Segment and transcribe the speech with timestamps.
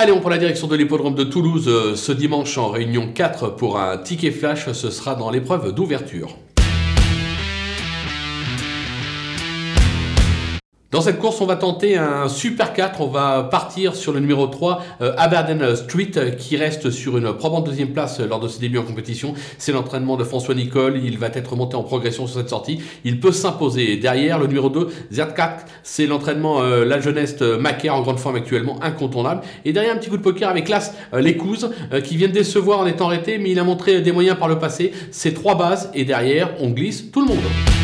[0.00, 3.56] Allez, on prend la direction de l'hippodrome de Toulouse euh, ce dimanche en réunion 4
[3.56, 4.70] pour un ticket flash.
[4.70, 6.36] Ce sera dans l'épreuve d'ouverture.
[10.90, 13.02] Dans cette course, on va tenter un Super 4.
[13.02, 17.34] On va partir sur le numéro 3, euh, Aberdeen Street, euh, qui reste sur une
[17.34, 19.34] probante deuxième place lors de ses débuts en compétition.
[19.58, 20.98] C'est l'entraînement de François Nicole.
[21.04, 22.80] Il va être monté en progression sur cette sortie.
[23.04, 23.98] Il peut s'imposer.
[23.98, 28.82] Derrière, le numéro 2, Zertkat, c'est l'entraînement euh, la jeunesse Macaire en grande forme actuellement,
[28.82, 29.42] incontournable.
[29.66, 31.68] Et derrière, un petit coup de poker avec l'As Lécouse,
[32.02, 34.58] qui vient de décevoir en étant arrêté, mais il a montré des moyens par le
[34.58, 34.92] passé.
[35.10, 35.90] C'est trois bases.
[35.92, 37.77] Et derrière, on glisse tout le monde.